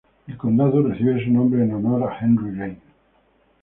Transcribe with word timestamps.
El 0.25 0.35
condado 0.35 0.81
recibe 0.81 1.23
su 1.23 1.29
nombre 1.29 1.61
en 1.63 1.75
honor 1.75 2.09
a 2.11 2.17
Henry 2.17 2.57
Lane. 2.57 2.81